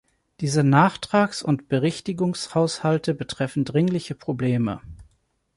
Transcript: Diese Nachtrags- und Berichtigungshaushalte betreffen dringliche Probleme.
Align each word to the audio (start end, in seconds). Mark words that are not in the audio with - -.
Diese 0.39 0.63
Nachtrags- 0.63 1.43
und 1.43 1.67
Berichtigungshaushalte 1.69 3.13
betreffen 3.13 3.65
dringliche 3.65 4.15
Probleme. 4.15 4.81